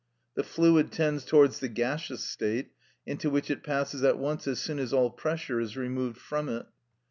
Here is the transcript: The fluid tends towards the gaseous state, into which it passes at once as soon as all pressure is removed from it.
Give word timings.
The 0.33 0.43
fluid 0.43 0.91
tends 0.91 1.23
towards 1.23 1.59
the 1.59 1.67
gaseous 1.69 2.23
state, 2.23 2.71
into 3.05 3.29
which 3.29 3.51
it 3.51 3.61
passes 3.63 4.01
at 4.03 4.17
once 4.17 4.47
as 4.47 4.57
soon 4.59 4.79
as 4.79 4.93
all 4.93 5.11
pressure 5.11 5.59
is 5.59 5.77
removed 5.77 6.17
from 6.17 6.49
it. 6.49 6.65